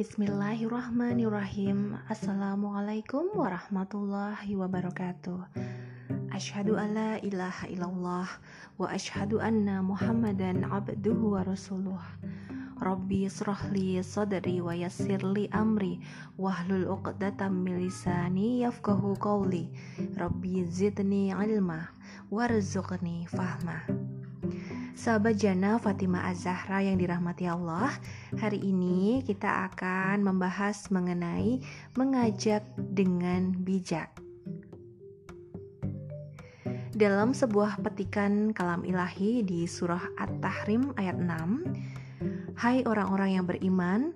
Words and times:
Bismillahirrahmanirrahim. 0.00 1.92
Assalamualaikum 2.08 3.36
warahmatullahi 3.36 4.56
wabarakatuh. 4.56 5.44
Ashadu 6.32 6.80
an 6.80 6.96
la 6.96 7.12
ilaha 7.20 7.68
illallah 7.68 8.24
Wa 8.80 8.96
ashadu 8.96 9.44
anna 9.44 9.84
muhammadan 9.84 10.64
abduhu 10.64 11.36
wa 11.36 11.44
rasuluh. 11.44 12.00
Rabbi 12.80 13.28
israhli 13.28 14.00
sadri 14.00 14.64
wa 14.64 14.72
yassirli 14.72 15.52
amri 15.52 16.00
Wahlul 16.40 16.88
uqdatam 16.88 17.60
milisani 17.60 18.64
yafkahu 18.64 19.20
qawli. 19.20 19.68
Rabbi 20.16 20.64
zidni 20.64 21.28
ilma 21.28 21.92
Warzuqni 22.32 23.28
fahma 23.28 23.84
Sahabat 25.00 25.40
Jana 25.40 25.80
Fatima 25.80 26.28
Az-Zahra 26.28 26.84
yang 26.84 27.00
dirahmati 27.00 27.48
Allah 27.48 27.88
Hari 28.36 28.60
ini 28.60 29.24
kita 29.24 29.72
akan 29.72 30.20
membahas 30.20 30.92
mengenai 30.92 31.56
mengajak 31.96 32.60
dengan 32.76 33.56
bijak 33.64 34.12
Dalam 36.92 37.32
sebuah 37.32 37.80
petikan 37.80 38.52
kalam 38.52 38.84
ilahi 38.84 39.40
di 39.40 39.64
surah 39.64 40.04
At-Tahrim 40.20 40.92
ayat 41.00 41.16
6 41.16 42.60
Hai 42.60 42.84
orang-orang 42.84 43.40
yang 43.40 43.48
beriman, 43.48 44.12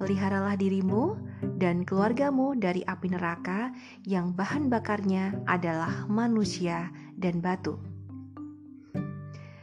peliharalah 0.00 0.56
dirimu 0.56 1.20
dan 1.60 1.84
keluargamu 1.84 2.56
dari 2.56 2.80
api 2.88 3.12
neraka 3.12 3.68
yang 4.08 4.32
bahan 4.32 4.72
bakarnya 4.72 5.44
adalah 5.44 6.08
manusia 6.08 6.88
dan 7.20 7.44
batu. 7.44 7.91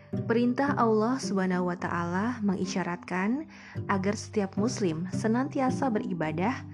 Perintah 0.09 0.73
Allah 0.73 1.21
Subhanahu 1.21 1.69
wa 1.69 1.77
taala 1.77 2.41
mengisyaratkan 2.41 3.45
agar 3.85 4.17
setiap 4.17 4.57
muslim 4.57 5.05
senantiasa 5.13 5.85
beribadah, 5.93 6.65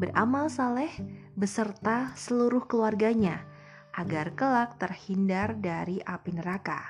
beramal 0.00 0.48
saleh 0.48 0.88
beserta 1.36 2.16
seluruh 2.16 2.64
keluarganya 2.64 3.44
agar 3.92 4.32
kelak 4.32 4.80
terhindar 4.80 5.52
dari 5.60 6.00
api 6.00 6.32
neraka. 6.32 6.80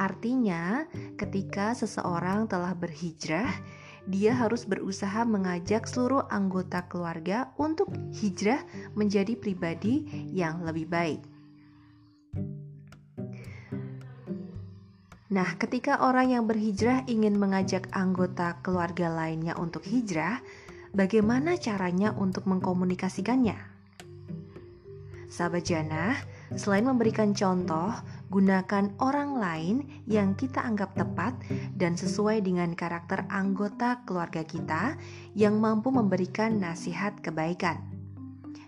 Artinya, 0.00 0.88
ketika 1.20 1.76
seseorang 1.76 2.48
telah 2.48 2.72
berhijrah, 2.72 3.52
dia 4.08 4.32
harus 4.32 4.64
berusaha 4.64 5.20
mengajak 5.28 5.84
seluruh 5.84 6.24
anggota 6.32 6.80
keluarga 6.88 7.52
untuk 7.60 7.92
hijrah 8.16 8.64
menjadi 8.96 9.36
pribadi 9.36 10.08
yang 10.32 10.64
lebih 10.64 10.88
baik. 10.88 11.33
Nah, 15.32 15.56
ketika 15.56 16.04
orang 16.04 16.36
yang 16.36 16.44
berhijrah 16.44 17.08
ingin 17.08 17.40
mengajak 17.40 17.88
anggota 17.96 18.60
keluarga 18.60 19.08
lainnya 19.08 19.56
untuk 19.56 19.80
hijrah, 19.88 20.44
bagaimana 20.92 21.56
caranya 21.56 22.12
untuk 22.12 22.44
mengkomunikasikannya? 22.44 23.56
Sahabat 25.32 25.64
Jannah, 25.64 26.14
selain 26.52 26.84
memberikan 26.84 27.32
contoh, 27.32 27.90
gunakan 28.28 28.92
orang 29.00 29.40
lain 29.40 29.76
yang 30.04 30.36
kita 30.36 30.60
anggap 30.60 30.92
tepat 30.92 31.34
dan 31.72 31.96
sesuai 31.96 32.44
dengan 32.44 32.76
karakter 32.76 33.24
anggota 33.32 34.04
keluarga 34.04 34.44
kita 34.44 34.94
yang 35.32 35.56
mampu 35.56 35.88
memberikan 35.88 36.60
nasihat 36.60 37.16
kebaikan. 37.24 37.80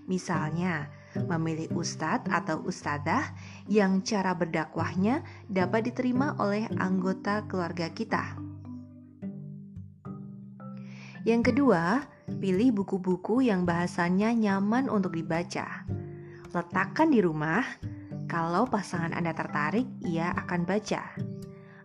Misalnya, 0.08 0.88
memilih 1.24 1.72
ustadz 1.72 2.28
atau 2.28 2.60
ustadzah 2.68 3.32
yang 3.70 4.04
cara 4.04 4.36
berdakwahnya 4.36 5.24
dapat 5.48 5.88
diterima 5.88 6.36
oleh 6.36 6.68
anggota 6.76 7.48
keluarga 7.48 7.88
kita. 7.88 8.36
Yang 11.26 11.50
kedua, 11.50 12.06
pilih 12.38 12.82
buku-buku 12.82 13.42
yang 13.42 13.66
bahasanya 13.66 14.30
nyaman 14.30 14.86
untuk 14.86 15.18
dibaca. 15.18 15.82
Letakkan 16.54 17.10
di 17.10 17.18
rumah, 17.18 17.66
kalau 18.30 18.62
pasangan 18.66 19.10
Anda 19.10 19.34
tertarik, 19.34 19.90
ia 20.06 20.30
akan 20.34 20.62
baca. 20.62 21.02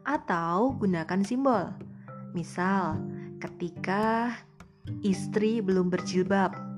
Atau 0.06 0.78
gunakan 0.78 1.22
simbol. 1.26 1.74
Misal, 2.38 3.02
ketika 3.42 4.38
istri 5.02 5.58
belum 5.58 5.90
berjilbab, 5.90 6.71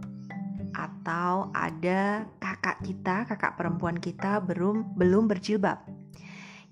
atau 0.73 1.53
ada 1.53 2.25
kakak 2.41 2.81
kita, 2.81 3.29
kakak 3.29 3.55
perempuan 3.55 3.97
kita 3.97 4.41
belum 4.41 4.97
belum 4.97 5.29
berjilbab. 5.29 5.85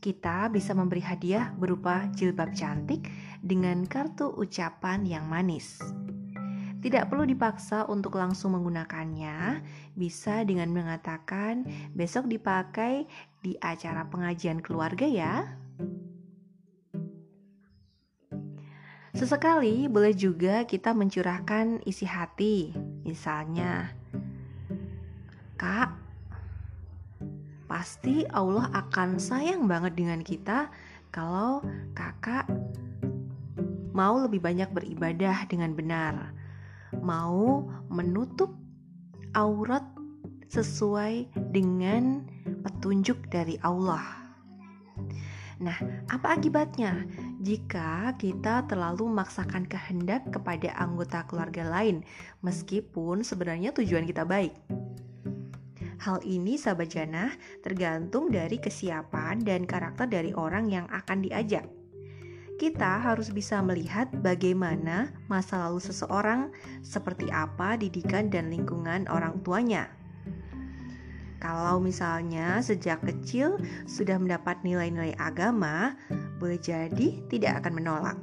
Kita 0.01 0.49
bisa 0.49 0.73
memberi 0.73 1.05
hadiah 1.05 1.53
berupa 1.53 2.09
jilbab 2.17 2.57
cantik 2.57 3.05
dengan 3.37 3.85
kartu 3.85 4.33
ucapan 4.33 5.05
yang 5.05 5.29
manis. 5.29 5.77
Tidak 6.81 7.05
perlu 7.05 7.29
dipaksa 7.29 7.85
untuk 7.85 8.17
langsung 8.17 8.57
menggunakannya, 8.57 9.61
bisa 9.93 10.41
dengan 10.41 10.73
mengatakan 10.73 11.69
besok 11.93 12.25
dipakai 12.25 13.05
di 13.45 13.53
acara 13.61 14.09
pengajian 14.09 14.57
keluarga 14.65 15.05
ya. 15.05 15.45
Sesekali 19.13 19.85
boleh 19.85 20.17
juga 20.17 20.65
kita 20.65 20.97
mencurahkan 20.97 21.85
isi 21.85 22.09
hati, 22.09 22.73
misalnya, 23.05 23.93
Kak, 25.57 25.93
pasti 27.69 28.25
Allah 28.33 28.67
akan 28.73 29.21
sayang 29.21 29.69
banget 29.69 29.95
dengan 29.95 30.19
kita 30.25 30.67
kalau 31.13 31.63
kakak 31.95 32.49
mau 33.91 34.19
lebih 34.23 34.39
banyak 34.39 34.71
beribadah 34.71 35.45
dengan 35.47 35.75
benar, 35.75 36.35
mau 37.03 37.67
menutup 37.91 38.51
aurat 39.35 39.83
sesuai 40.51 41.31
dengan 41.55 42.27
petunjuk 42.63 43.31
dari 43.31 43.55
Allah. 43.63 44.03
Nah, 45.61 45.77
apa 46.09 46.35
akibatnya 46.35 47.05
jika 47.41 48.13
kita 48.21 48.69
terlalu 48.69 49.09
memaksakan 49.09 49.65
kehendak 49.65 50.29
kepada 50.29 50.77
anggota 50.77 51.25
keluarga 51.25 51.65
lain, 51.65 52.05
meskipun 52.45 53.25
sebenarnya 53.25 53.73
tujuan 53.73 54.05
kita 54.05 54.29
baik? 54.29 54.53
Hal 56.05 56.21
ini 56.21 56.61
sahabat 56.61 56.93
jannah 56.93 57.33
tergantung 57.65 58.29
dari 58.29 58.61
kesiapan 58.61 59.41
dan 59.41 59.65
karakter 59.65 60.05
dari 60.05 60.37
orang 60.37 60.69
yang 60.69 60.85
akan 60.93 61.25
diajak. 61.25 61.65
Kita 62.61 63.01
harus 63.01 63.33
bisa 63.33 63.57
melihat 63.65 64.13
bagaimana 64.21 65.09
masa 65.25 65.65
lalu 65.65 65.81
seseorang, 65.81 66.53
seperti 66.85 67.25
apa 67.33 67.73
didikan 67.73 68.29
dan 68.29 68.53
lingkungan 68.53 69.09
orang 69.09 69.41
tuanya. 69.41 69.89
Kalau 71.41 71.81
misalnya 71.81 72.61
sejak 72.61 73.01
kecil 73.01 73.57
sudah 73.89 74.21
mendapat 74.21 74.61
nilai-nilai 74.61 75.17
agama, 75.17 75.97
boleh 76.41 76.57
jadi 76.57 77.21
tidak 77.29 77.61
akan 77.61 77.73
menolak. 77.77 78.17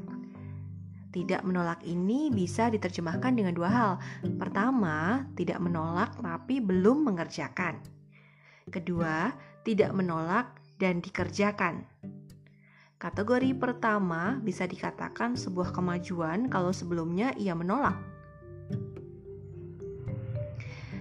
Tidak 1.14 1.46
menolak 1.46 1.86
ini 1.86 2.34
bisa 2.34 2.66
diterjemahkan 2.66 3.32
dengan 3.38 3.54
dua 3.54 3.70
hal. 3.70 3.92
Pertama, 4.36 5.22
tidak 5.38 5.62
menolak 5.62 6.18
tapi 6.18 6.58
belum 6.58 7.06
mengerjakan. 7.06 7.78
Kedua, 8.68 9.30
tidak 9.62 9.94
menolak 9.94 10.58
dan 10.82 10.98
dikerjakan. 10.98 11.86
Kategori 12.98 13.54
pertama 13.54 14.42
bisa 14.42 14.66
dikatakan 14.66 15.38
sebuah 15.38 15.70
kemajuan 15.70 16.50
kalau 16.50 16.74
sebelumnya 16.74 17.30
ia 17.38 17.54
menolak. 17.54 17.94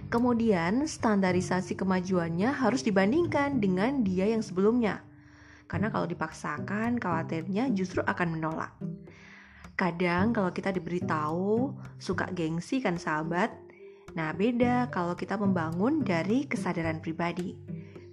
Kemudian, 0.08 0.88
standarisasi 0.88 1.76
kemajuannya 1.76 2.54
harus 2.54 2.80
dibandingkan 2.80 3.60
dengan 3.60 4.08
dia 4.08 4.30
yang 4.30 4.40
sebelumnya. 4.40 5.07
Karena 5.68 5.92
kalau 5.92 6.08
dipaksakan, 6.08 6.98
khawatirnya 6.98 7.70
justru 7.76 8.00
akan 8.02 8.40
menolak. 8.40 8.74
Kadang 9.78 10.34
kalau 10.34 10.50
kita 10.50 10.74
diberitahu 10.74 11.76
suka 12.02 12.32
gengsi 12.34 12.82
kan 12.82 12.98
sahabat. 12.98 13.54
Nah, 14.18 14.34
beda 14.34 14.90
kalau 14.90 15.14
kita 15.14 15.38
membangun 15.38 16.02
dari 16.02 16.50
kesadaran 16.50 16.98
pribadi. 16.98 17.54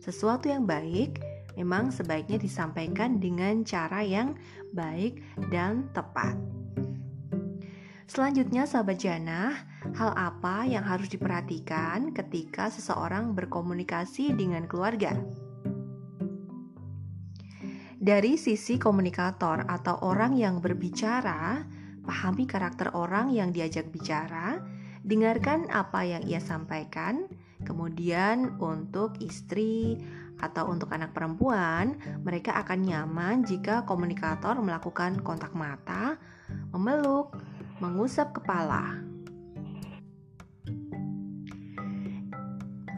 Sesuatu 0.02 0.52
yang 0.52 0.68
baik 0.68 1.24
memang 1.56 1.88
sebaiknya 1.88 2.36
disampaikan 2.36 3.16
dengan 3.16 3.64
cara 3.64 4.04
yang 4.04 4.36
baik 4.76 5.24
dan 5.48 5.88
tepat. 5.96 6.36
Selanjutnya, 8.04 8.68
sahabat 8.68 9.00
Jana, 9.00 9.56
hal 9.96 10.12
apa 10.12 10.68
yang 10.68 10.84
harus 10.84 11.08
diperhatikan 11.08 12.12
ketika 12.12 12.68
seseorang 12.68 13.32
berkomunikasi 13.32 14.36
dengan 14.36 14.68
keluarga? 14.68 15.16
Dari 18.04 18.36
sisi 18.36 18.76
komunikator 18.76 19.64
atau 19.64 19.96
orang 20.04 20.36
yang 20.36 20.60
berbicara, 20.60 21.64
pahami 22.04 22.44
karakter 22.44 22.92
orang 22.92 23.32
yang 23.32 23.48
diajak 23.48 23.88
bicara, 23.88 24.60
dengarkan 25.00 25.72
apa 25.72 26.04
yang 26.04 26.20
ia 26.28 26.36
sampaikan. 26.36 27.24
Kemudian, 27.64 28.60
untuk 28.60 29.16
istri 29.24 29.96
atau 30.36 30.68
untuk 30.68 30.92
anak 30.92 31.16
perempuan, 31.16 31.96
mereka 32.20 32.52
akan 32.60 32.84
nyaman 32.84 33.40
jika 33.40 33.88
komunikator 33.88 34.60
melakukan 34.60 35.24
kontak 35.24 35.56
mata, 35.56 36.20
memeluk, 36.76 37.32
mengusap 37.80 38.36
kepala. 38.36 39.00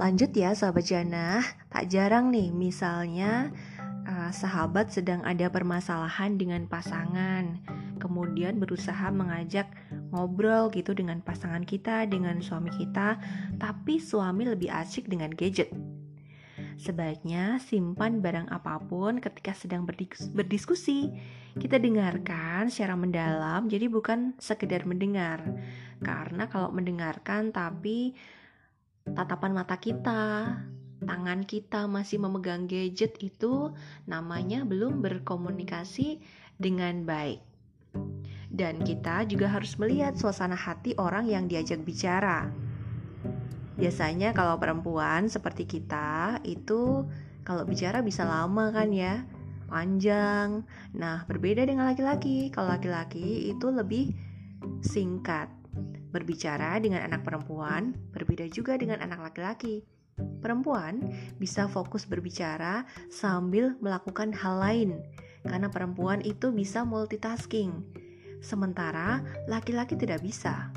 Lanjut 0.02 0.34
ya 0.34 0.50
sahabat 0.50 0.82
Jana, 0.82 1.46
tak 1.70 1.94
jarang 1.94 2.34
nih 2.34 2.50
misalnya 2.50 3.54
sahabat 4.30 4.94
sedang 4.94 5.22
ada 5.26 5.50
permasalahan 5.50 6.38
dengan 6.38 6.66
pasangan, 6.70 7.58
kemudian 7.98 8.62
berusaha 8.62 9.10
mengajak 9.10 9.66
ngobrol 10.14 10.70
gitu 10.70 10.94
dengan 10.94 11.18
pasangan 11.20 11.66
kita, 11.66 12.06
dengan 12.06 12.38
suami 12.38 12.70
kita, 12.70 13.18
tapi 13.58 13.98
suami 13.98 14.46
lebih 14.46 14.70
asik 14.70 15.10
dengan 15.10 15.34
gadget. 15.34 15.70
Sebaiknya 16.76 17.56
simpan 17.56 18.20
barang 18.20 18.52
apa 18.52 18.76
pun 18.84 19.16
ketika 19.16 19.56
sedang 19.56 19.88
berdiskusi. 20.36 21.08
Kita 21.56 21.80
dengarkan 21.80 22.68
secara 22.68 22.92
mendalam, 23.00 23.64
jadi 23.64 23.88
bukan 23.88 24.36
sekedar 24.36 24.84
mendengar. 24.84 25.40
Karena 26.04 26.52
kalau 26.52 26.68
mendengarkan 26.68 27.48
tapi 27.48 28.12
tatapan 29.08 29.56
mata 29.56 29.80
kita, 29.80 30.52
tangan 31.06 31.46
kita 31.46 31.86
masih 31.86 32.18
memegang 32.20 32.66
gadget 32.66 33.16
itu 33.22 33.72
namanya 34.04 34.66
belum 34.66 35.00
berkomunikasi 35.00 36.20
dengan 36.58 37.06
baik. 37.06 37.40
Dan 38.50 38.82
kita 38.82 39.24
juga 39.24 39.48
harus 39.50 39.78
melihat 39.80 40.18
suasana 40.18 40.58
hati 40.58 40.92
orang 40.98 41.30
yang 41.30 41.46
diajak 41.46 41.82
bicara. 41.86 42.50
Biasanya 43.76 44.32
kalau 44.32 44.56
perempuan 44.56 45.28
seperti 45.28 45.68
kita 45.68 46.40
itu 46.44 47.04
kalau 47.46 47.62
bicara 47.62 48.00
bisa 48.02 48.26
lama 48.26 48.72
kan 48.72 48.90
ya, 48.90 49.22
panjang. 49.68 50.64
Nah, 50.96 51.22
berbeda 51.28 51.62
dengan 51.68 51.86
laki-laki. 51.86 52.50
Kalau 52.50 52.72
laki-laki 52.72 53.52
itu 53.52 53.66
lebih 53.70 54.16
singkat. 54.82 55.52
Berbicara 56.10 56.80
dengan 56.80 57.04
anak 57.04 57.28
perempuan 57.28 57.92
berbeda 58.16 58.48
juga 58.48 58.80
dengan 58.80 59.04
anak 59.04 59.20
laki-laki. 59.20 59.84
Perempuan 60.16 61.12
bisa 61.36 61.68
fokus 61.68 62.08
berbicara 62.08 62.86
sambil 63.12 63.76
melakukan 63.84 64.32
hal 64.32 64.62
lain 64.62 64.90
karena 65.46 65.70
perempuan 65.70 66.20
itu 66.24 66.50
bisa 66.50 66.82
multitasking. 66.82 67.84
Sementara 68.40 69.22
laki-laki 69.50 69.96
tidak 69.96 70.22
bisa. 70.22 70.70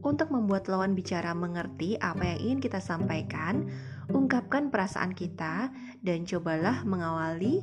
Untuk 0.00 0.32
membuat 0.32 0.64
lawan 0.72 0.96
bicara 0.96 1.36
mengerti 1.36 2.00
apa 2.00 2.24
yang 2.24 2.38
ingin 2.40 2.60
kita 2.64 2.80
sampaikan, 2.80 3.68
ungkapkan 4.08 4.72
perasaan 4.72 5.12
kita 5.12 5.68
dan 6.00 6.24
cobalah 6.24 6.80
mengawali 6.88 7.60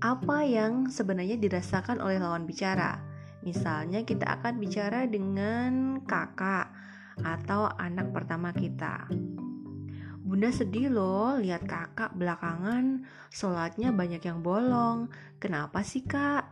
apa 0.00 0.46
yang 0.46 0.88
sebenarnya 0.88 1.36
dirasakan 1.36 2.00
oleh 2.00 2.16
lawan 2.16 2.48
bicara. 2.48 3.04
Misalnya 3.44 4.02
kita 4.06 4.40
akan 4.40 4.56
bicara 4.56 5.04
dengan 5.04 6.00
kakak 6.08 6.72
atau 7.20 7.68
anak 7.76 8.14
pertama 8.14 8.54
kita. 8.54 9.10
Bunda 10.28 10.52
sedih 10.52 10.92
loh 10.92 11.40
lihat 11.40 11.64
kakak 11.64 12.12
belakangan 12.12 13.08
sholatnya 13.32 13.96
banyak 13.96 14.20
yang 14.20 14.44
bolong. 14.44 15.08
Kenapa 15.40 15.80
sih 15.80 16.04
kak? 16.04 16.44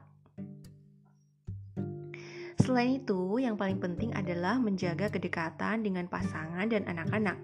Selain 2.57 3.05
itu, 3.05 3.37
yang 3.37 3.61
paling 3.61 3.77
penting 3.77 4.17
adalah 4.17 4.57
menjaga 4.57 5.13
kedekatan 5.13 5.85
dengan 5.85 6.09
pasangan 6.09 6.65
dan 6.73 6.89
anak-anak. 6.89 7.37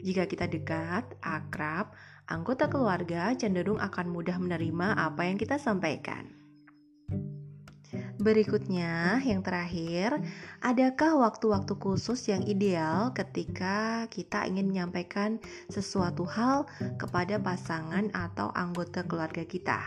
Jika 0.00 0.24
kita 0.24 0.48
dekat, 0.48 1.12
akrab, 1.20 1.92
anggota 2.24 2.72
keluarga 2.72 3.36
cenderung 3.36 3.76
akan 3.76 4.08
mudah 4.08 4.40
menerima 4.40 4.96
apa 4.96 5.28
yang 5.28 5.36
kita 5.36 5.60
sampaikan. 5.60 6.45
Berikutnya, 8.26 9.22
yang 9.22 9.38
terakhir, 9.38 10.18
adakah 10.58 11.14
waktu-waktu 11.22 11.78
khusus 11.78 12.26
yang 12.26 12.42
ideal 12.42 13.14
ketika 13.14 14.10
kita 14.10 14.50
ingin 14.50 14.66
menyampaikan 14.66 15.38
sesuatu 15.70 16.26
hal 16.26 16.66
kepada 16.98 17.38
pasangan 17.38 18.10
atau 18.10 18.50
anggota 18.58 19.06
keluarga 19.06 19.46
kita? 19.46 19.78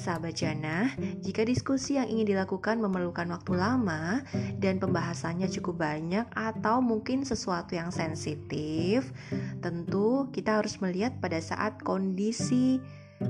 Sahabat 0.00 0.40
Jana, 0.40 0.88
jika 1.20 1.44
diskusi 1.44 2.00
yang 2.00 2.08
ingin 2.08 2.32
dilakukan 2.32 2.80
memerlukan 2.80 3.28
waktu 3.36 3.52
lama 3.52 4.24
dan 4.56 4.80
pembahasannya 4.80 5.52
cukup 5.60 5.84
banyak 5.84 6.24
atau 6.32 6.80
mungkin 6.80 7.20
sesuatu 7.20 7.76
yang 7.76 7.92
sensitif, 7.92 9.12
tentu 9.60 10.32
kita 10.32 10.64
harus 10.64 10.80
melihat 10.80 11.20
pada 11.20 11.36
saat 11.36 11.84
kondisi 11.84 12.80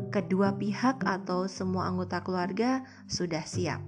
kedua 0.09 0.57
pihak 0.57 1.05
atau 1.05 1.49
semua 1.51 1.89
anggota 1.89 2.21
keluarga 2.21 2.85
sudah 3.09 3.43
siap. 3.45 3.81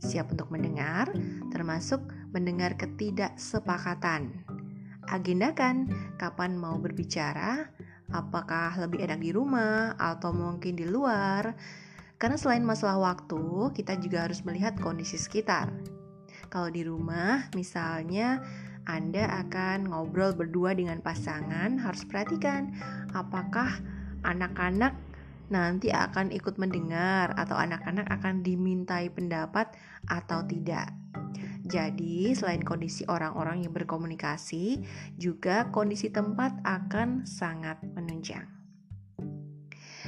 Siap 0.00 0.32
untuk 0.36 0.52
mendengar, 0.52 1.08
termasuk 1.48 2.04
mendengar 2.30 2.76
ketidaksepakatan. 2.76 4.44
Agendakan 5.08 5.88
kapan 6.20 6.58
mau 6.58 6.76
berbicara, 6.76 7.72
apakah 8.12 8.76
lebih 8.76 9.06
enak 9.08 9.20
di 9.22 9.30
rumah 9.32 9.96
atau 9.96 10.34
mungkin 10.36 10.76
di 10.76 10.84
luar 10.84 11.56
karena 12.16 12.40
selain 12.40 12.64
masalah 12.64 13.12
waktu, 13.12 13.76
kita 13.76 14.00
juga 14.00 14.24
harus 14.24 14.40
melihat 14.40 14.72
kondisi 14.80 15.20
sekitar. 15.20 15.68
Kalau 16.48 16.72
di 16.72 16.80
rumah, 16.80 17.52
misalnya 17.52 18.40
Anda 18.88 19.28
akan 19.44 19.92
ngobrol 19.92 20.32
berdua 20.32 20.72
dengan 20.72 21.04
pasangan, 21.04 21.76
harus 21.76 22.08
perhatikan 22.08 22.72
apakah 23.12 23.68
anak-anak 24.24 24.96
nanti 25.52 25.94
akan 25.94 26.34
ikut 26.34 26.58
mendengar 26.58 27.34
atau 27.38 27.54
anak-anak 27.54 28.06
akan 28.10 28.42
dimintai 28.42 29.10
pendapat 29.10 29.70
atau 30.10 30.42
tidak. 30.46 30.90
Jadi, 31.66 32.30
selain 32.30 32.62
kondisi 32.62 33.02
orang-orang 33.10 33.66
yang 33.66 33.74
berkomunikasi, 33.74 34.86
juga 35.18 35.66
kondisi 35.74 36.14
tempat 36.14 36.62
akan 36.62 37.26
sangat 37.26 37.82
menunjang. 37.94 38.46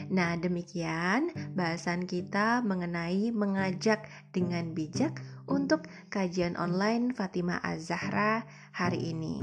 Nah, 0.09 0.39
demikian 0.39 1.35
bahasan 1.59 2.07
kita 2.07 2.63
mengenai 2.63 3.35
mengajak 3.35 4.07
dengan 4.31 4.71
bijak 4.73 5.19
untuk 5.51 5.91
kajian 6.09 6.55
online 6.55 7.11
Fatimah 7.13 7.59
Az-Zahra 7.61 8.47
hari 8.71 9.11
ini. 9.11 9.43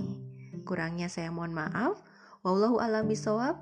Kurangnya 0.63 1.11
saya 1.11 1.29
mohon 1.29 1.53
maaf. 1.53 2.01
Wallahu 2.41 2.81
a'lam 2.81 3.11
bishawab. 3.11 3.61